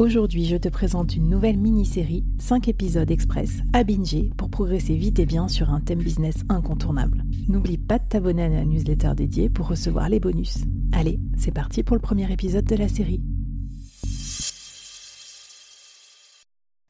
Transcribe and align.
Aujourd'hui, 0.00 0.44
je 0.44 0.56
te 0.56 0.68
présente 0.68 1.14
une 1.14 1.30
nouvelle 1.30 1.56
mini-série, 1.56 2.24
5 2.40 2.66
épisodes 2.66 3.12
express 3.12 3.58
à 3.72 3.84
binger 3.84 4.32
pour 4.36 4.50
progresser 4.50 4.96
vite 4.96 5.20
et 5.20 5.24
bien 5.24 5.46
sur 5.46 5.70
un 5.70 5.80
thème 5.80 6.00
business 6.00 6.34
incontournable. 6.48 7.22
N'oublie 7.48 7.78
pas 7.78 8.00
de 8.00 8.04
t'abonner 8.08 8.42
à 8.42 8.48
la 8.48 8.64
newsletter 8.64 9.12
dédiée 9.16 9.48
pour 9.48 9.68
recevoir 9.68 10.08
les 10.08 10.18
bonus. 10.18 10.64
Allez, 10.92 11.20
c'est 11.36 11.54
parti 11.54 11.84
pour 11.84 11.94
le 11.94 12.02
premier 12.02 12.30
épisode 12.32 12.64
de 12.64 12.74
la 12.74 12.88
série. 12.88 13.22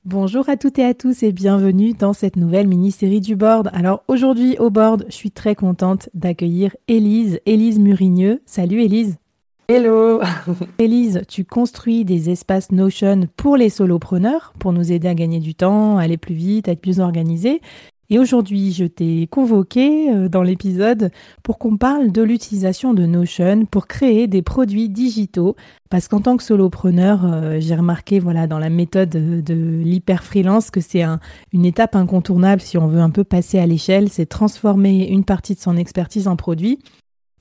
Bonjour 0.06 0.48
à 0.48 0.56
toutes 0.56 0.78
et 0.78 0.84
à 0.84 0.94
tous 0.94 1.22
et 1.22 1.32
bienvenue 1.32 1.92
dans 1.92 2.14
cette 2.14 2.36
nouvelle 2.36 2.68
mini-série 2.68 3.20
du 3.20 3.36
board. 3.36 3.68
Alors 3.74 4.02
aujourd'hui 4.08 4.56
au 4.58 4.70
board, 4.70 5.04
je 5.08 5.14
suis 5.14 5.30
très 5.30 5.54
contente 5.54 6.08
d'accueillir 6.14 6.74
Élise, 6.88 7.38
Élise 7.44 7.78
Murigneux. 7.78 8.40
Salut 8.46 8.80
Élise. 8.80 9.18
Hello 9.66 10.20
Élise, 10.78 11.22
tu 11.26 11.46
construis 11.46 12.04
des 12.04 12.28
espaces 12.28 12.70
Notion 12.70 13.26
pour 13.34 13.56
les 13.56 13.70
solopreneurs, 13.70 14.52
pour 14.58 14.74
nous 14.74 14.92
aider 14.92 15.08
à 15.08 15.14
gagner 15.14 15.40
du 15.40 15.54
temps, 15.54 15.96
aller 15.96 16.18
plus 16.18 16.34
vite, 16.34 16.68
être 16.68 16.82
plus 16.82 17.00
organisé. 17.00 17.62
Et 18.10 18.18
aujourd'hui, 18.18 18.72
je 18.72 18.84
t'ai 18.84 19.26
convoqué 19.26 20.10
euh, 20.10 20.28
dans 20.28 20.42
l'épisode 20.42 21.10
pour 21.42 21.58
qu'on 21.58 21.78
parle 21.78 22.12
de 22.12 22.20
l'utilisation 22.20 22.92
de 22.92 23.06
Notion 23.06 23.64
pour 23.64 23.86
créer 23.86 24.26
des 24.26 24.42
produits 24.42 24.90
digitaux. 24.90 25.56
Parce 25.88 26.08
qu'en 26.08 26.20
tant 26.20 26.36
que 26.36 26.42
solopreneur, 26.42 27.24
euh, 27.24 27.56
j'ai 27.58 27.74
remarqué 27.74 28.18
voilà, 28.18 28.46
dans 28.46 28.58
la 28.58 28.68
méthode 28.68 29.08
de 29.08 29.54
l'hyper 29.82 30.24
freelance 30.24 30.70
que 30.70 30.82
c'est 30.82 31.04
une 31.54 31.64
étape 31.64 31.96
incontournable 31.96 32.60
si 32.60 32.76
on 32.76 32.86
veut 32.86 33.00
un 33.00 33.10
peu 33.10 33.24
passer 33.24 33.58
à 33.58 33.64
l'échelle, 33.64 34.10
c'est 34.10 34.26
transformer 34.26 35.08
une 35.08 35.24
partie 35.24 35.54
de 35.54 35.60
son 35.60 35.78
expertise 35.78 36.28
en 36.28 36.36
produit. 36.36 36.80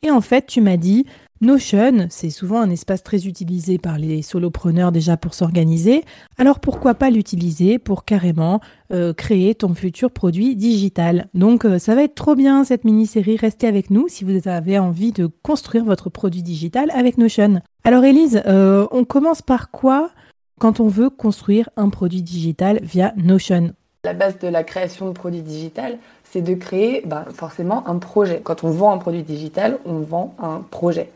Et 0.03 0.11
en 0.11 0.21
fait, 0.21 0.45
tu 0.45 0.61
m'as 0.61 0.77
dit, 0.77 1.05
Notion, 1.43 2.07
c'est 2.09 2.29
souvent 2.29 2.61
un 2.61 2.69
espace 2.69 3.03
très 3.03 3.27
utilisé 3.27 3.77
par 3.77 3.97
les 3.97 4.21
solopreneurs 4.21 4.93
déjà 4.93 5.17
pour 5.17 5.33
s'organiser. 5.33 6.05
Alors 6.37 6.61
pourquoi 6.61 6.95
pas 6.95 7.09
l'utiliser 7.09 7.79
pour 7.79 8.05
carrément 8.05 8.61
euh, 8.93 9.11
créer 9.13 9.53
ton 9.53 9.73
futur 9.73 10.09
produit 10.09 10.55
digital? 10.55 11.27
Donc 11.33 11.65
euh, 11.65 11.79
ça 11.79 11.95
va 11.95 12.03
être 12.03 12.15
trop 12.15 12.35
bien 12.35 12.63
cette 12.63 12.85
mini-série. 12.85 13.35
Restez 13.35 13.67
avec 13.67 13.89
nous 13.89 14.07
si 14.07 14.23
vous 14.23 14.47
avez 14.47 14.79
envie 14.79 15.11
de 15.11 15.29
construire 15.43 15.83
votre 15.83 16.09
produit 16.09 16.43
digital 16.43 16.89
avec 16.91 17.17
Notion. 17.17 17.61
Alors 17.83 18.05
Elise, 18.05 18.41
euh, 18.45 18.87
on 18.91 19.03
commence 19.03 19.41
par 19.41 19.69
quoi 19.69 20.11
quand 20.59 20.79
on 20.79 20.87
veut 20.87 21.09
construire 21.09 21.69
un 21.75 21.89
produit 21.89 22.23
digital 22.23 22.79
via 22.83 23.13
Notion? 23.17 23.73
La 24.05 24.11
base 24.11 24.37
de 24.39 24.49
la 24.49 24.65
création 24.65 25.07
de 25.07 25.13
produits 25.13 25.43
digital, 25.43 25.97
c'est 26.25 26.41
de 26.41 26.55
créer 26.55 27.03
bah, 27.05 27.23
forcément 27.33 27.87
un 27.87 27.99
projet. 27.99 28.41
Quand 28.43 28.65
on 28.65 28.69
vend 28.69 28.91
un 28.91 28.97
produit 28.97 29.23
digital, 29.23 29.77
on 29.85 29.99
vend 29.99 30.35
un 30.39 30.59
projet. 30.59 31.09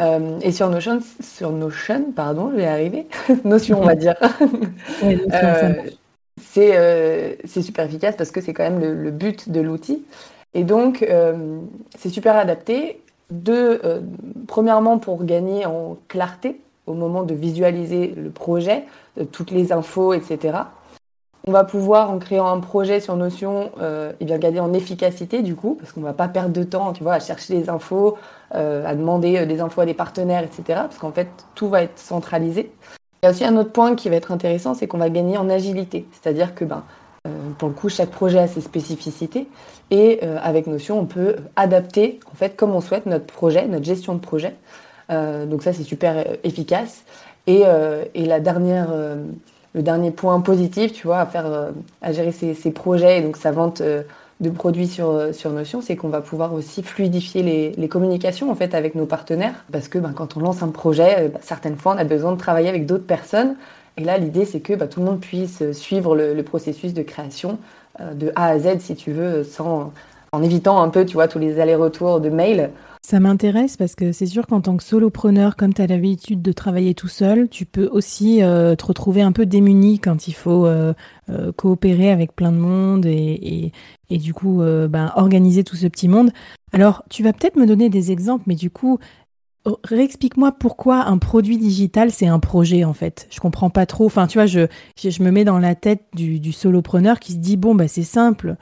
Euh, 0.00 0.38
et 0.40 0.50
sur 0.50 0.70
Notion, 0.70 1.00
sur 1.20 1.52
Notion, 1.52 2.10
pardon, 2.16 2.48
je 2.50 2.56
vais 2.56 2.66
arriver. 2.66 3.06
Notion, 3.44 3.82
on 3.82 3.84
va 3.84 3.96
dire. 3.96 4.14
Euh, 5.04 5.74
euh, 6.56 7.34
c'est 7.44 7.62
super 7.62 7.84
efficace 7.84 8.16
parce 8.16 8.30
que 8.30 8.40
c'est 8.40 8.54
quand 8.54 8.62
même 8.62 8.80
le, 8.80 9.10
but 9.10 9.50
de 9.50 9.60
l'outil. 9.60 10.02
Et 10.54 10.64
donc, 10.64 11.06
c'est 11.98 12.08
super 12.08 12.36
adapté. 12.36 13.02
De, 13.30 14.02
premièrement, 14.46 14.98
pour 14.98 15.24
gagner 15.24 15.66
en 15.66 15.98
clarté 16.08 16.60
au 16.86 16.94
moment 16.94 17.24
de 17.24 17.34
visualiser 17.34 18.14
le 18.16 18.30
projet, 18.30 18.84
toutes 19.32 19.50
les 19.50 19.72
infos, 19.72 20.14
etc. 20.14 20.60
On 21.44 21.50
va 21.50 21.64
pouvoir, 21.64 22.10
en 22.10 22.18
créant 22.18 22.46
un 22.46 22.60
projet 22.60 23.00
sur 23.00 23.16
Notion, 23.16 23.72
euh, 23.80 24.12
et 24.20 24.24
bien 24.24 24.38
gagner 24.38 24.60
en 24.60 24.72
efficacité 24.72 25.42
du 25.42 25.56
coup, 25.56 25.76
parce 25.78 25.92
qu'on 25.92 26.00
ne 26.00 26.04
va 26.04 26.12
pas 26.12 26.28
perdre 26.28 26.52
de 26.52 26.62
temps, 26.62 26.92
tu 26.92 27.02
vois, 27.02 27.14
à 27.14 27.20
chercher 27.20 27.54
des 27.54 27.68
infos, 27.68 28.16
euh, 28.54 28.86
à 28.86 28.94
demander 28.94 29.38
euh, 29.38 29.46
des 29.46 29.60
infos 29.60 29.80
à 29.80 29.86
des 29.86 29.94
partenaires, 29.94 30.44
etc. 30.44 30.62
Parce 30.68 30.98
qu'en 30.98 31.10
fait, 31.10 31.28
tout 31.56 31.68
va 31.68 31.82
être 31.82 31.98
centralisé. 31.98 32.70
Il 33.22 33.26
y 33.26 33.28
a 33.28 33.30
aussi 33.30 33.44
un 33.44 33.56
autre 33.56 33.72
point 33.72 33.96
qui 33.96 34.08
va 34.08 34.16
être 34.16 34.30
intéressant, 34.30 34.74
c'est 34.74 34.86
qu'on 34.86 34.98
va 34.98 35.10
gagner 35.10 35.36
en 35.36 35.50
agilité. 35.50 36.06
C'est-à-dire 36.12 36.54
que, 36.54 36.64
ben, 36.64 36.84
euh, 37.26 37.30
pour 37.58 37.68
le 37.68 37.74
coup, 37.74 37.88
chaque 37.88 38.10
projet 38.10 38.38
a 38.38 38.46
ses 38.46 38.60
spécificités. 38.60 39.48
Et 39.90 40.20
avec 40.42 40.66
Notion, 40.68 40.98
on 40.98 41.04
peut 41.04 41.36
adapter, 41.54 42.18
en 42.32 42.34
fait, 42.34 42.56
comme 42.56 42.70
on 42.70 42.80
souhaite, 42.80 43.04
notre 43.04 43.26
projet, 43.26 43.66
notre 43.66 43.84
gestion 43.84 44.14
de 44.14 44.20
projet. 44.20 44.56
donc 45.10 45.62
ça, 45.62 45.74
c'est 45.74 45.82
super 45.82 46.24
efficace. 46.44 47.04
Et, 47.46 47.64
et 48.14 48.24
la 48.24 48.40
dernière 48.40 48.88
le 49.74 49.82
dernier 49.82 50.10
point 50.10 50.40
positif, 50.40 50.92
tu 50.92 51.06
vois, 51.06 51.20
à 51.20 51.26
faire, 51.26 51.46
euh, 51.46 51.70
à 52.02 52.12
gérer 52.12 52.32
ces, 52.32 52.70
projets 52.70 53.18
et 53.18 53.22
donc 53.22 53.36
sa 53.36 53.52
vente 53.52 53.80
euh, 53.80 54.02
de 54.40 54.50
produits 54.50 54.86
sur, 54.86 55.10
euh, 55.10 55.32
sur 55.32 55.50
Notion, 55.50 55.80
c'est 55.80 55.96
qu'on 55.96 56.08
va 56.08 56.20
pouvoir 56.20 56.52
aussi 56.52 56.82
fluidifier 56.82 57.74
les, 57.76 57.88
communications 57.88 58.50
en 58.50 58.54
fait 58.54 58.74
avec 58.74 58.94
nos 58.94 59.06
partenaires, 59.06 59.64
parce 59.72 59.88
que 59.88 59.98
ben, 59.98 60.12
quand 60.12 60.36
on 60.36 60.40
lance 60.40 60.62
un 60.62 60.68
projet, 60.68 61.28
bah, 61.28 61.40
certaines 61.42 61.76
fois 61.76 61.94
on 61.94 61.98
a 61.98 62.04
besoin 62.04 62.32
de 62.32 62.38
travailler 62.38 62.68
avec 62.68 62.86
d'autres 62.86 63.06
personnes, 63.06 63.56
et 63.96 64.04
là 64.04 64.18
l'idée 64.18 64.44
c'est 64.44 64.60
que 64.60 64.74
bah, 64.74 64.86
tout 64.86 65.00
le 65.00 65.06
monde 65.06 65.20
puisse 65.20 65.72
suivre 65.72 66.16
le, 66.16 66.42
processus 66.42 66.92
de 66.94 67.02
création 67.02 67.58
de 68.00 68.32
A 68.36 68.46
à 68.46 68.58
Z 68.58 68.78
si 68.80 68.94
tu 68.94 69.12
veux, 69.12 69.44
sans 69.44 69.92
en 70.32 70.42
évitant 70.42 70.82
un 70.82 70.88
peu, 70.88 71.04
tu 71.04 71.14
vois, 71.14 71.28
tous 71.28 71.38
les 71.38 71.60
allers-retours 71.60 72.18
de 72.18 72.30
mails. 72.30 72.70
Ça 73.04 73.18
m'intéresse 73.18 73.76
parce 73.76 73.96
que 73.96 74.12
c'est 74.12 74.26
sûr 74.26 74.46
qu'en 74.46 74.60
tant 74.60 74.76
que 74.76 74.84
solopreneur, 74.84 75.56
comme 75.56 75.74
tu 75.74 75.82
as 75.82 75.88
l'habitude 75.88 76.40
de 76.40 76.52
travailler 76.52 76.94
tout 76.94 77.08
seul, 77.08 77.48
tu 77.48 77.66
peux 77.66 77.88
aussi 77.88 78.44
euh, 78.44 78.76
te 78.76 78.86
retrouver 78.86 79.22
un 79.22 79.32
peu 79.32 79.44
démuni 79.44 79.98
quand 79.98 80.28
il 80.28 80.34
faut 80.34 80.66
euh, 80.66 80.94
euh, 81.28 81.50
coopérer 81.50 82.12
avec 82.12 82.36
plein 82.36 82.52
de 82.52 82.58
monde 82.58 83.04
et, 83.06 83.72
du 84.08 84.32
coup 84.34 84.60
ben, 84.60 85.10
organiser 85.16 85.64
tout 85.64 85.74
ce 85.74 85.88
petit 85.88 86.06
monde. 86.06 86.30
Alors, 86.72 87.02
tu 87.10 87.22
vas 87.24 87.32
peut-être 87.32 87.56
me 87.56 87.66
donner 87.66 87.88
des 87.88 88.12
exemples, 88.12 88.44
mais 88.46 88.54
du 88.54 88.70
coup, 88.70 88.98
réexplique-moi 89.84 90.52
pourquoi 90.52 91.06
un 91.06 91.18
produit 91.18 91.56
digital, 91.56 92.10
c'est 92.10 92.26
un 92.26 92.38
projet 92.38 92.84
en 92.84 92.92
fait. 92.92 93.26
Je 93.30 93.40
comprends 93.40 93.70
pas 93.70 93.86
trop. 93.86 94.06
Enfin, 94.06 94.26
tu 94.26 94.38
vois, 94.38 94.46
je, 94.46 94.66
je, 94.96 95.22
me 95.22 95.30
mets 95.30 95.44
dans 95.44 95.58
la 95.58 95.74
tête 95.74 96.04
du, 96.14 96.40
du 96.40 96.52
solopreneur 96.52 97.20
qui 97.20 97.32
se 97.32 97.38
dit, 97.38 97.56
bon, 97.56 97.74
bah, 97.74 97.88
c'est 97.88 98.02
simple. 98.02 98.56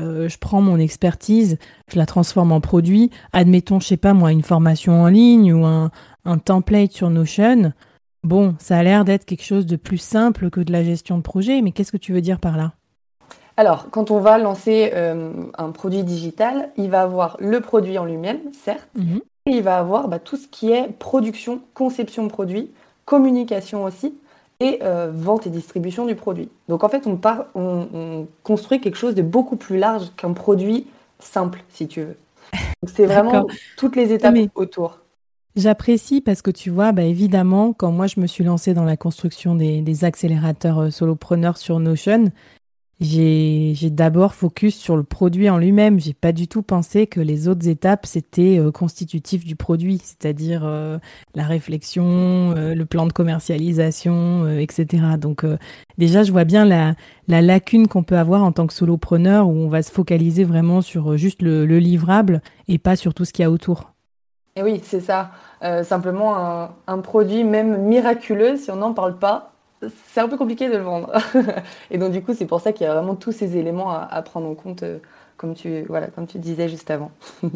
Euh, 0.00 0.28
je 0.28 0.38
prends 0.38 0.62
mon 0.62 0.78
expertise, 0.78 1.58
je 1.88 1.98
la 1.98 2.06
transforme 2.06 2.52
en 2.52 2.60
produit. 2.60 3.10
Admettons, 3.32 3.78
je 3.80 3.86
sais 3.86 3.96
pas 3.96 4.14
moi, 4.14 4.32
une 4.32 4.42
formation 4.42 5.02
en 5.02 5.08
ligne 5.08 5.52
ou 5.52 5.66
un, 5.66 5.90
template 6.44 6.92
sur 6.92 7.10
Notion. 7.10 7.72
Bon, 8.24 8.54
ça 8.58 8.78
a 8.78 8.82
l'air 8.82 9.04
d'être 9.04 9.24
quelque 9.24 9.44
chose 9.44 9.66
de 9.66 9.76
plus 9.76 9.98
simple 9.98 10.48
que 10.48 10.60
de 10.60 10.72
la 10.72 10.84
gestion 10.84 11.18
de 11.18 11.22
projet, 11.22 11.60
mais 11.60 11.72
qu'est-ce 11.72 11.92
que 11.92 11.96
tu 11.96 12.12
veux 12.12 12.20
dire 12.20 12.40
par 12.40 12.56
là? 12.56 12.72
Alors, 13.56 13.90
quand 13.90 14.10
on 14.10 14.20
va 14.20 14.38
lancer 14.38 14.92
euh, 14.94 15.30
un 15.58 15.70
produit 15.72 16.04
digital, 16.04 16.70
il 16.78 16.88
va 16.88 17.02
avoir 17.02 17.36
le 17.38 17.60
produit 17.60 17.98
en 17.98 18.06
lui-même, 18.06 18.40
certes, 18.52 18.88
mhm. 18.94 19.20
et 19.46 19.50
il 19.50 19.62
va 19.62 19.78
avoir 19.78 20.08
bah, 20.08 20.18
tout 20.18 20.36
ce 20.36 20.48
qui 20.48 20.70
est 20.70 20.88
production, 20.88 21.60
conception 21.74 22.24
de 22.24 22.30
produit, 22.30 22.70
communication 23.04 23.84
aussi, 23.84 24.14
euh, 24.82 25.10
vente 25.12 25.46
et 25.46 25.50
distribution 25.50 26.06
du 26.06 26.14
produit. 26.14 26.48
Donc 26.68 26.84
en 26.84 26.88
fait, 26.88 27.06
on, 27.06 27.16
part, 27.16 27.46
on, 27.54 28.26
construit 28.42 28.80
quelque 28.80 28.98
chose 28.98 29.14
de 29.14 29.22
beaucoup 29.22 29.56
plus 29.56 29.78
large 29.78 30.12
qu'un 30.16 30.32
produit 30.32 30.86
simple, 31.18 31.62
si 31.68 31.88
tu 31.88 32.02
veux. 32.02 32.16
C'est 32.84 33.06
vraiment 33.06 33.46
toutes 33.76 33.96
les 33.96 34.12
étapes 34.12 34.36
autour. 34.54 34.98
J'apprécie 35.54 36.20
parce 36.20 36.40
que 36.40 36.50
tu 36.50 36.70
vois, 36.70 36.92
bah 36.92 37.02
évidemment, 37.02 37.72
quand 37.74 37.92
moi 37.92 38.06
je 38.06 38.20
me 38.20 38.26
suis 38.26 38.42
lancée 38.42 38.72
dans 38.72 38.84
la 38.84 38.96
construction 38.96 39.54
des, 39.54 40.04
accélérateurs 40.04 40.78
euh, 40.78 40.90
solopreneurs 40.90 41.58
sur 41.58 41.78
Notion, 41.78 42.30
j'ai 43.02 43.90
d'abord 43.90 44.34
focus 44.34 44.76
sur 44.76 44.96
le 44.96 45.02
produit 45.02 45.50
en 45.50 45.58
lui-même. 45.58 45.98
J'ai 45.98 46.14
pas 46.14 46.30
du 46.32 46.46
tout 46.46 46.62
pensé 46.62 47.06
que 47.08 47.20
les 47.20 47.48
autres 47.48 47.66
étapes 47.68 48.06
c'était 48.06 48.58
euh, 48.58 48.70
constitutif 48.70 49.44
du 49.44 49.56
produit, 49.56 49.98
c'est-à-dire 49.98 50.62
euh, 50.64 50.98
la 51.34 51.44
réflexion, 51.44 52.54
euh, 52.56 52.74
le 52.74 52.86
plan 52.86 53.06
de 53.06 53.12
commercialisation, 53.12 54.48
etc. 54.58 55.04
Donc 55.18 55.44
déjà, 55.98 56.22
je 56.22 56.30
vois 56.30 56.44
bien 56.44 56.64
la, 56.64 56.94
la 57.26 57.42
lacune 57.42 57.88
qu'on 57.88 58.04
peut 58.04 58.18
avoir 58.18 58.44
en 58.44 58.52
tant 58.52 58.66
que 58.66 58.72
solopreneur 58.72 59.48
où 59.48 59.52
on 59.52 59.68
va 59.68 59.82
se 59.82 59.90
focaliser 59.90 60.44
vraiment 60.44 60.80
sur 60.80 61.16
juste 61.16 61.42
le, 61.42 61.66
le 61.66 61.78
livrable 61.78 62.40
et 62.68 62.78
pas 62.78 62.94
sur 62.94 63.14
tout 63.14 63.24
ce 63.24 63.32
qu'il 63.32 63.42
y 63.42 63.46
a 63.46 63.50
autour. 63.50 63.92
Et 64.54 64.62
oui, 64.62 64.80
c'est 64.84 65.00
ça. 65.00 65.30
simplement 65.82 66.36
un, 66.36 66.70
un, 66.86 66.98
produit 66.98 67.42
même 67.42 67.82
miraculeux, 67.82 68.56
si 68.56 68.70
on 68.70 68.76
n'en 68.76 68.92
parle 68.92 69.18
pas, 69.18 69.52
c'est 70.08 70.20
un 70.20 70.28
peu 70.28 70.36
compliqué 70.36 70.68
de 70.68 70.76
le 70.76 70.82
vendre. 70.82 71.12
et 71.90 71.98
donc, 71.98 72.12
du 72.12 72.22
coup, 72.22 72.34
c'est 72.34 72.46
pour 72.46 72.60
ça 72.60 72.72
qu'il 72.72 72.86
y 72.86 72.90
a 72.90 72.94
vraiment 72.94 73.14
tous 73.14 73.32
ces 73.32 73.56
éléments 73.56 73.90
à, 73.90 74.22
prendre 74.22 74.48
en 74.48 74.54
compte, 74.54 74.82
euh, 74.82 74.98
comme, 75.36 75.54
tu, 75.54 75.82
voilà, 75.88 76.08
comme 76.08 76.26
tu 76.26 76.38
disais 76.38 76.68
juste 76.68 76.90
avant. 76.90 77.10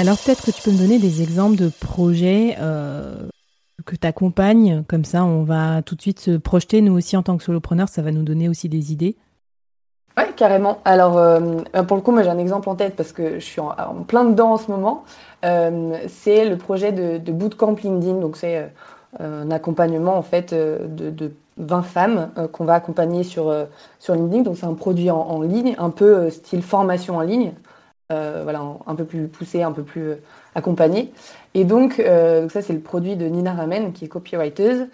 alors 0.00 0.16
peut-être 0.16 0.46
que 0.46 0.50
tu 0.50 0.62
peux 0.62 0.70
me 0.70 0.78
donner 0.78 0.98
des 0.98 1.20
exemples 1.20 1.56
de 1.56 1.68
projets 1.68 2.56
euh, 2.58 3.28
que 3.84 3.94
tu 3.96 4.06
accompagnes, 4.06 4.82
comme 4.88 5.04
ça 5.04 5.24
on 5.24 5.42
va 5.42 5.82
tout 5.82 5.94
de 5.94 6.00
suite 6.00 6.20
se 6.20 6.38
projeter, 6.38 6.80
nous 6.80 6.96
aussi 6.96 7.18
en 7.18 7.22
tant 7.22 7.36
que 7.36 7.44
solopreneur, 7.44 7.86
ça 7.88 8.00
va 8.00 8.10
nous 8.10 8.22
donner 8.22 8.48
aussi 8.48 8.70
des 8.70 8.92
idées. 8.92 9.16
Oui, 10.16 10.24
carrément. 10.36 10.78
Alors, 10.86 11.18
euh, 11.18 11.40
pour 11.86 11.96
le 11.98 12.02
coup, 12.02 12.12
moi 12.12 12.22
j'ai 12.22 12.30
un 12.30 12.38
exemple 12.38 12.70
en 12.70 12.76
tête 12.76 12.96
parce 12.96 13.12
que 13.12 13.34
je 13.34 13.44
suis 13.44 13.60
en, 13.60 13.74
plein 14.08 14.24
dedans 14.24 14.52
en 14.52 14.56
ce 14.56 14.70
moment. 14.70 15.04
Euh, 15.44 15.98
c'est 16.08 16.48
le 16.48 16.56
projet 16.56 16.92
de, 16.92 17.18
de, 17.18 17.32
Bootcamp 17.32 17.76
LinkedIn. 17.82 18.20
Donc, 18.20 18.38
c'est 18.38 18.72
un 19.18 19.50
accompagnement 19.50 20.16
en 20.16 20.22
fait 20.22 20.54
de, 20.54 21.32
20 21.58 21.82
femmes 21.82 22.30
qu'on 22.52 22.64
va 22.64 22.72
accompagner 22.74 23.22
sur, 23.22 23.54
sur 23.98 24.14
LinkedIn. 24.14 24.42
Donc, 24.42 24.56
c'est 24.56 24.66
un 24.66 24.74
produit 24.74 25.10
en, 25.10 25.42
ligne, 25.42 25.74
un 25.78 25.90
peu 25.90 26.30
style 26.30 26.62
formation 26.62 27.18
en 27.18 27.20
ligne. 27.20 27.52
Euh, 28.10 28.40
voilà, 28.42 28.60
un 28.86 28.94
peu 28.96 29.04
plus 29.04 29.28
poussé, 29.28 29.62
un 29.62 29.70
peu 29.70 29.84
plus 29.84 30.02
euh, 30.02 30.16
accompagné. 30.56 31.12
Et 31.54 31.64
donc, 31.64 32.00
euh, 32.00 32.48
ça, 32.48 32.60
c'est 32.60 32.72
le 32.72 32.80
produit 32.80 33.14
de 33.14 33.26
Nina 33.26 33.54
Ramen, 33.54 33.92
qui 33.92 34.04
est 34.04 34.08
copywriter. 34.08 34.86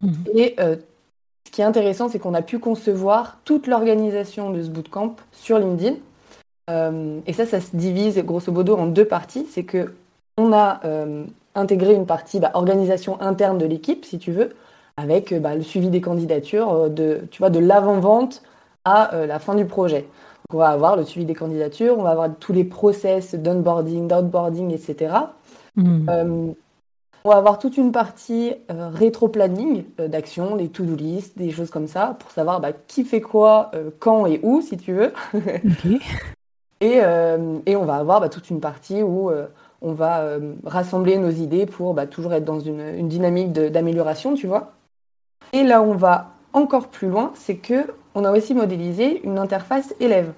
Mhm. 0.00 0.24
Et 0.34 0.56
ce 0.58 1.52
qui 1.52 1.60
est 1.60 1.64
intéressant, 1.64 2.08
c'est 2.08 2.18
qu'on 2.18 2.34
a 2.34 2.42
pu 2.42 2.58
concevoir 2.58 3.38
toute 3.44 3.68
l'organisation 3.68 4.50
de 4.50 4.62
ce 4.62 4.70
bootcamp 4.70 5.14
sur 5.30 5.58
LinkedIn. 5.58 5.94
et 7.26 7.32
ça, 7.32 7.46
ça 7.46 7.60
se 7.60 7.76
divise 7.76 8.18
grosso 8.18 8.50
modo 8.50 8.76
en 8.76 8.86
deux 8.86 9.04
parties. 9.04 9.46
C'est 9.48 9.62
que 9.62 9.94
on 10.36 10.52
a 10.52 10.80
intégré 11.54 11.94
une 11.94 12.06
partie 12.06 12.40
bah, 12.40 12.50
organisation 12.54 13.20
interne 13.20 13.58
de 13.58 13.66
l'équipe, 13.66 14.04
si 14.04 14.18
tu 14.18 14.32
veux, 14.32 14.50
avec 14.96 15.32
bah, 15.40 15.54
le 15.54 15.62
suivi 15.62 15.90
des 15.90 16.00
candidatures, 16.00 16.90
de, 16.90 17.20
tu 17.30 17.38
vois, 17.38 17.50
de 17.50 17.60
l'avant-vente 17.60 18.42
à 18.84 19.12
la 19.26 19.38
fin 19.38 19.54
du 19.54 19.64
projet 19.64 20.06
on 20.52 20.58
va 20.58 20.68
avoir 20.68 20.96
le 20.96 21.04
suivi 21.04 21.26
des 21.26 21.34
candidatures, 21.34 21.98
on 21.98 22.02
va 22.02 22.10
avoir 22.10 22.28
tous 22.38 22.52
les 22.52 22.64
process 22.64 23.34
d'onboarding, 23.34 24.08
d'outboarding, 24.08 24.70
etc. 24.70 25.14
Hmm. 25.76 26.08
Euh, 26.08 26.52
on 27.24 27.30
va 27.30 27.36
avoir 27.36 27.58
toute 27.58 27.78
une 27.78 27.90
partie 27.90 28.52
euh, 28.70 28.90
rétro-planning 28.90 29.84
euh, 29.98 30.08
d'actions, 30.08 30.56
des 30.56 30.68
to-do 30.68 30.94
list, 30.94 31.38
des 31.38 31.50
choses 31.50 31.70
comme 31.70 31.88
ça, 31.88 32.16
pour 32.18 32.30
savoir 32.30 32.60
bah, 32.60 32.72
qui 32.72 33.04
fait 33.04 33.22
quoi, 33.22 33.70
quand 33.98 34.26
et 34.26 34.40
où, 34.42 34.60
si 34.60 34.76
tu 34.76 34.92
veux. 34.92 35.12
et, 36.80 37.00
on 37.00 37.84
va 37.84 37.96
avoir 37.96 38.20
bah, 38.20 38.28
toute 38.28 38.50
une 38.50 38.60
partie 38.60 39.02
où 39.02 39.30
on 39.80 39.92
va 39.92 40.38
rassembler 40.64 41.16
nos 41.16 41.30
idées 41.30 41.66
pour 41.66 41.94
bah, 41.94 42.06
toujours 42.06 42.34
être 42.34 42.44
dans 42.44 42.60
une, 42.60 42.80
une 42.80 43.08
dynamique 43.08 43.52
d'amélioration, 43.52 44.34
tu 44.34 44.46
vois. 44.46 44.72
Et 45.52 45.62
là 45.62 45.82
on 45.82 45.94
va 45.94 46.34
encore 46.52 46.88
plus 46.88 47.08
loin, 47.08 47.32
c'est 47.34 47.56
que 47.56 47.86
on 48.14 48.24
a 48.24 48.30
aussi 48.30 48.54
modélisé 48.54 49.20
une 49.24 49.38
interface 49.38 49.94
élève. 50.00 50.32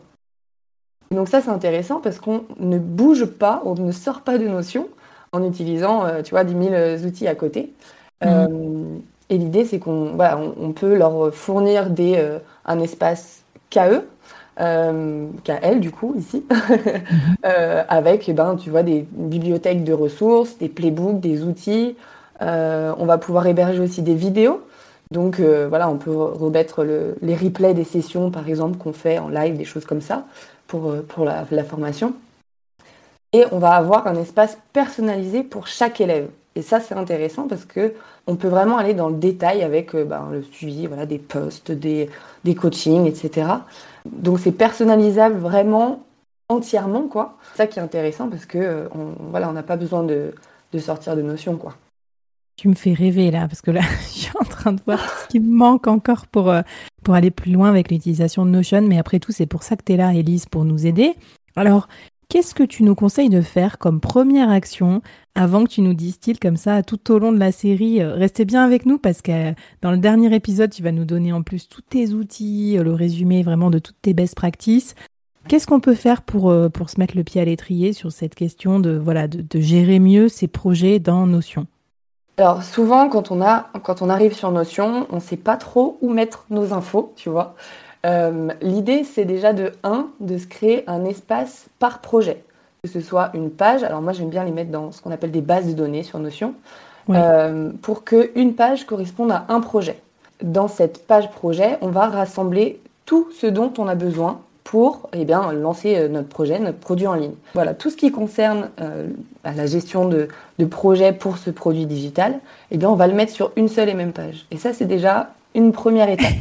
donc 1.10 1.28
ça, 1.28 1.40
c'est 1.40 1.50
intéressant 1.50 2.00
parce 2.00 2.18
qu'on 2.18 2.44
ne 2.58 2.78
bouge 2.78 3.26
pas, 3.26 3.62
on 3.64 3.74
ne 3.74 3.92
sort 3.92 4.22
pas 4.22 4.38
de 4.38 4.48
notion 4.48 4.88
en 5.32 5.44
utilisant, 5.44 6.04
euh, 6.04 6.22
tu 6.22 6.30
vois, 6.30 6.44
10 6.44 6.52
000 6.52 6.74
euh, 6.74 6.98
outils 7.06 7.28
à 7.28 7.34
côté. 7.34 7.72
Mhm. 8.24 8.30
Euh, 8.30 8.98
et 9.28 9.38
l'idée, 9.38 9.64
c'est 9.64 9.78
qu'on 9.78 10.12
voilà, 10.14 10.38
on, 10.38 10.72
peut 10.72 10.94
leur 10.94 11.34
fournir 11.34 11.90
des, 11.90 12.24
un 12.64 12.78
espace 12.78 13.42
KE, 13.70 14.04
KL 14.56 15.80
du 15.80 15.90
coup, 15.90 16.14
ici, 16.16 16.44
avec, 17.88 18.28
eh 18.28 18.32
ben, 18.32 18.54
tu 18.54 18.70
vois, 18.70 18.84
des 18.84 19.04
bibliothèques 19.10 19.82
de 19.82 19.92
ressources, 19.92 20.56
des 20.58 20.68
playbooks, 20.68 21.18
des 21.18 21.42
outils. 21.42 21.96
on 22.40 23.04
va 23.04 23.18
pouvoir 23.18 23.48
héberger 23.48 23.80
aussi 23.80 24.00
des 24.02 24.14
vidéos. 24.14 24.62
Donc 25.10 25.38
euh, 25.40 25.68
voilà, 25.68 25.88
on 25.88 25.98
peut 25.98 26.14
remettre 26.14 26.84
les 26.84 27.36
replays 27.36 27.74
des 27.74 27.84
sessions, 27.84 28.30
par 28.30 28.48
exemple, 28.48 28.78
qu'on 28.78 28.92
fait 28.92 29.18
en 29.18 29.28
live, 29.28 29.56
des 29.56 29.64
choses 29.64 29.84
comme 29.84 30.00
ça, 30.00 30.24
pour, 30.66 30.90
euh, 30.90 31.02
pour 31.08 31.24
la, 31.24 31.64
formation. 31.64 32.14
Et 33.32 33.44
on 33.52 33.58
va 33.58 33.72
avoir 33.72 34.06
un 34.06 34.16
espace 34.16 34.58
personnalisé 34.72 35.42
pour 35.42 35.66
chaque 35.66 36.00
élève. 36.00 36.28
Et 36.54 36.62
ça, 36.62 36.80
c'est 36.80 36.94
intéressant 36.94 37.48
parce 37.48 37.64
que 37.64 37.94
on 38.26 38.34
peut 38.34 38.48
vraiment 38.48 38.78
aller 38.78 38.94
dans 38.94 39.08
le 39.08 39.16
détail 39.16 39.62
avec 39.62 39.94
euh, 39.94 40.04
ben, 40.04 40.28
le 40.32 40.42
suivi 40.42 40.86
voilà, 40.86 41.06
des 41.06 41.18
posts, 41.18 41.70
des, 41.70 42.08
des 42.44 42.54
coachings, 42.54 43.06
etc. 43.06 43.46
Donc 44.04 44.40
c'est 44.40 44.52
personnalisable 44.52 45.38
vraiment 45.38 46.02
entièrement, 46.48 47.08
quoi. 47.08 47.36
C'est 47.52 47.58
ça 47.58 47.66
qui 47.66 47.78
est 47.78 47.82
intéressant 47.82 48.28
parce 48.28 48.46
que 48.46 48.88
voilà, 49.30 49.48
on 49.48 49.52
n'a 49.52 49.64
pas 49.64 49.76
besoin 49.76 50.02
de, 50.02 50.32
de 50.72 50.78
sortir 50.78 51.16
de 51.16 51.22
notions, 51.22 51.56
quoi. 51.56 51.74
Tu 52.56 52.68
me 52.68 52.74
fais 52.74 52.94
rêver 52.94 53.30
là, 53.30 53.46
parce 53.48 53.60
que 53.60 53.70
là, 53.70 53.82
je 54.14 54.18
suis 54.20 54.32
en 54.40 54.44
train 54.44 54.55
de 54.72 54.80
voir 54.86 55.00
ce 55.22 55.28
qui 55.28 55.40
me 55.40 55.54
manque 55.54 55.86
encore 55.86 56.26
pour, 56.26 56.50
euh, 56.50 56.62
pour 57.04 57.14
aller 57.14 57.30
plus 57.30 57.52
loin 57.52 57.68
avec 57.68 57.90
l'utilisation 57.90 58.44
de 58.44 58.50
Notion. 58.50 58.82
Mais 58.82 58.98
après 58.98 59.18
tout, 59.18 59.32
c'est 59.32 59.46
pour 59.46 59.62
ça 59.62 59.76
que 59.76 59.84
tu 59.84 59.92
es 59.92 59.96
là, 59.96 60.14
Elise, 60.14 60.46
pour 60.46 60.64
nous 60.64 60.86
aider. 60.86 61.14
Alors, 61.56 61.88
qu'est-ce 62.28 62.54
que 62.54 62.62
tu 62.62 62.82
nous 62.82 62.94
conseilles 62.94 63.28
de 63.28 63.40
faire 63.40 63.78
comme 63.78 64.00
première 64.00 64.50
action 64.50 65.02
avant 65.34 65.64
que 65.64 65.70
tu 65.70 65.82
nous 65.82 65.94
distilles 65.94 66.38
comme 66.38 66.56
ça 66.56 66.82
tout 66.82 67.10
au 67.12 67.18
long 67.18 67.32
de 67.32 67.38
la 67.38 67.52
série 67.52 68.02
euh, 68.02 68.14
Restez 68.14 68.44
bien 68.44 68.64
avec 68.64 68.86
nous 68.86 68.98
parce 68.98 69.22
que 69.22 69.50
euh, 69.50 69.54
dans 69.82 69.90
le 69.90 69.98
dernier 69.98 70.34
épisode, 70.34 70.70
tu 70.70 70.82
vas 70.82 70.92
nous 70.92 71.04
donner 71.04 71.32
en 71.32 71.42
plus 71.42 71.68
tous 71.68 71.82
tes 71.82 72.12
outils, 72.12 72.76
le 72.78 72.92
résumé 72.92 73.42
vraiment 73.42 73.70
de 73.70 73.78
toutes 73.78 74.00
tes 74.02 74.14
best 74.14 74.34
practices. 74.34 74.94
Qu'est-ce 75.48 75.68
qu'on 75.68 75.78
peut 75.78 75.94
faire 75.94 76.22
pour, 76.22 76.52
pour 76.72 76.90
se 76.90 76.98
mettre 76.98 77.16
le 77.16 77.22
pied 77.22 77.40
à 77.40 77.44
l'étrier 77.44 77.92
sur 77.92 78.10
cette 78.10 78.34
question 78.34 78.80
de, 78.80 78.98
voilà, 78.98 79.28
de, 79.28 79.42
de 79.42 79.60
gérer 79.60 80.00
mieux 80.00 80.28
ces 80.28 80.48
projets 80.48 80.98
dans 80.98 81.24
Notion? 81.24 81.68
Alors 82.38 82.62
souvent, 82.62 83.08
quand 83.08 83.30
on, 83.30 83.40
a, 83.40 83.68
quand 83.82 84.02
on 84.02 84.10
arrive 84.10 84.34
sur 84.34 84.50
Notion, 84.50 85.06
on 85.10 85.16
ne 85.16 85.20
sait 85.20 85.38
pas 85.38 85.56
trop 85.56 85.96
où 86.02 86.10
mettre 86.10 86.44
nos 86.50 86.74
infos, 86.74 87.14
tu 87.16 87.30
vois. 87.30 87.54
Euh, 88.04 88.48
l'idée, 88.60 89.04
c'est 89.04 89.24
déjà 89.24 89.54
de 89.54 89.72
1, 89.82 90.08
de 90.20 90.36
se 90.36 90.46
créer 90.46 90.84
un 90.86 91.04
espace 91.04 91.66
par 91.78 92.00
projet. 92.00 92.44
Que 92.82 92.90
ce 92.90 93.00
soit 93.00 93.30
une 93.32 93.50
page, 93.50 93.82
alors 93.82 94.02
moi 94.02 94.12
j'aime 94.12 94.28
bien 94.28 94.44
les 94.44 94.52
mettre 94.52 94.70
dans 94.70 94.92
ce 94.92 95.00
qu'on 95.00 95.10
appelle 95.10 95.30
des 95.30 95.40
bases 95.40 95.66
de 95.66 95.72
données 95.72 96.02
sur 96.02 96.18
Notion, 96.18 96.54
euh, 97.08 97.70
pour 97.82 98.04
qu'une 98.04 98.54
page 98.54 98.84
corresponde 98.84 99.32
à 99.32 99.46
un 99.48 99.60
projet. 99.60 99.98
Dans 100.42 100.68
cette 100.68 101.06
page 101.06 101.30
projet, 101.30 101.78
on 101.80 101.88
va 101.88 102.06
rassembler 102.06 102.80
tout 103.06 103.28
ce 103.32 103.46
dont 103.46 103.72
on 103.78 103.88
a 103.88 103.94
besoin 103.94 104.40
pour 104.66 105.08
eh 105.12 105.24
bien, 105.24 105.52
lancer 105.52 105.96
euh, 105.96 106.08
notre 106.08 106.26
projet, 106.26 106.58
notre 106.58 106.78
produit 106.78 107.06
en 107.06 107.14
ligne. 107.14 107.34
Voilà, 107.54 107.72
tout 107.72 107.88
ce 107.88 107.96
qui 107.96 108.10
concerne 108.10 108.68
euh, 108.80 109.06
la 109.44 109.64
gestion 109.64 110.08
de, 110.08 110.26
de 110.58 110.64
projet 110.64 111.12
pour 111.12 111.38
ce 111.38 111.50
produit 111.50 111.86
digital, 111.86 112.40
eh 112.72 112.76
bien, 112.76 112.90
on 112.90 112.96
va 112.96 113.06
le 113.06 113.14
mettre 113.14 113.32
sur 113.32 113.52
une 113.54 113.68
seule 113.68 113.88
et 113.88 113.94
même 113.94 114.12
page. 114.12 114.44
Et 114.50 114.56
ça, 114.56 114.72
c'est 114.72 114.84
déjà 114.84 115.30
une 115.54 115.70
première 115.70 116.08
étape. 116.08 116.32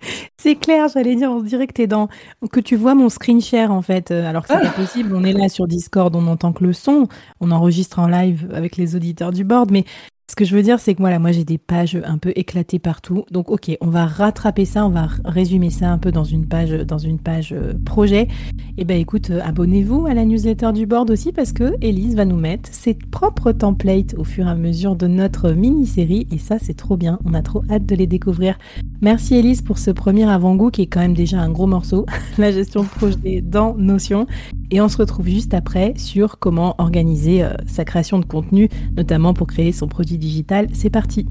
C'est 0.40 0.54
clair, 0.54 0.86
j'allais 0.86 1.16
dire, 1.16 1.32
on 1.32 1.40
dirait 1.40 1.66
que 1.66 1.72
tu 1.72 1.88
dans 1.88 2.08
que 2.52 2.60
tu 2.60 2.76
vois 2.76 2.94
mon 2.94 3.08
screen 3.08 3.40
share 3.40 3.72
en 3.72 3.82
fait, 3.82 4.12
euh, 4.12 4.24
alors 4.24 4.46
que 4.46 4.48
c'est 4.54 4.60
pas 4.60 4.72
ah. 4.72 4.80
possible. 4.80 5.12
On 5.12 5.24
est 5.24 5.32
là 5.32 5.48
sur 5.48 5.66
Discord, 5.66 6.14
on 6.14 6.28
entend 6.28 6.52
que 6.52 6.62
le 6.62 6.72
son, 6.72 7.08
on 7.40 7.50
enregistre 7.50 7.98
en 7.98 8.06
live 8.06 8.48
avec 8.54 8.76
les 8.76 8.94
auditeurs 8.94 9.32
du 9.32 9.42
board, 9.42 9.72
mais 9.72 9.84
Ce 10.30 10.36
que 10.36 10.44
je 10.44 10.54
veux 10.54 10.62
dire, 10.62 10.78
c'est 10.78 10.94
que 10.94 11.00
voilà, 11.00 11.18
moi 11.18 11.32
j'ai 11.32 11.44
des 11.44 11.56
pages 11.56 11.98
un 12.04 12.18
peu 12.18 12.32
éclatées 12.36 12.78
partout. 12.78 13.24
Donc 13.30 13.50
ok, 13.50 13.74
on 13.80 13.88
va 13.88 14.04
rattraper 14.04 14.66
ça, 14.66 14.84
on 14.84 14.90
va 14.90 15.08
résumer 15.24 15.70
ça 15.70 15.90
un 15.90 15.96
peu 15.96 16.12
dans 16.12 16.22
une 16.22 16.46
page, 16.46 16.70
dans 16.70 16.98
une 16.98 17.18
page 17.18 17.54
euh, 17.54 17.72
projet. 17.86 18.28
Et 18.76 18.82
eh 18.82 18.84
ben 18.84 19.00
écoute, 19.00 19.30
euh, 19.30 19.40
abonnez-vous 19.42 20.06
à 20.06 20.12
la 20.12 20.26
newsletter 20.26 20.72
du 20.74 20.84
board 20.84 21.10
aussi 21.10 21.32
parce 21.32 21.52
que 21.52 21.74
Elise 21.80 22.14
va 22.14 22.26
nous 22.26 22.36
mettre 22.36 22.68
ses 22.72 22.92
propres 22.92 23.52
templates 23.52 24.14
au 24.18 24.24
fur 24.24 24.46
et 24.46 24.50
à 24.50 24.54
mesure 24.54 24.96
de 24.96 25.06
notre 25.06 25.52
mini-série. 25.52 26.28
Et 26.30 26.38
ça, 26.38 26.58
c'est 26.60 26.76
trop 26.76 26.98
bien. 26.98 27.18
On 27.24 27.32
a 27.32 27.40
trop 27.40 27.62
hâte 27.70 27.86
de 27.86 27.94
les 27.94 28.06
découvrir. 28.06 28.58
Merci 29.00 29.36
Elise 29.36 29.62
pour 29.62 29.78
ce 29.78 29.90
premier 29.90 30.28
avant-goût 30.28 30.70
qui 30.70 30.82
est 30.82 30.86
quand 30.86 31.00
même 31.00 31.14
déjà 31.14 31.40
un 31.40 31.50
gros 31.50 31.66
morceau, 31.66 32.04
la 32.38 32.52
gestion 32.52 32.84
projet 32.84 33.40
dans 33.40 33.74
Notion. 33.76 34.26
Et 34.70 34.82
on 34.82 34.88
se 34.90 34.98
retrouve 34.98 35.26
juste 35.26 35.54
après 35.54 35.94
sur 35.96 36.38
comment 36.38 36.74
organiser 36.76 37.42
euh, 37.42 37.54
sa 37.66 37.86
création 37.86 38.18
de 38.18 38.26
contenu, 38.26 38.68
notamment 38.96 39.32
pour 39.32 39.46
créer 39.46 39.72
son 39.72 39.88
produit 39.88 40.17
digital. 40.18 40.68
C'est 40.72 40.90
parti 40.90 41.26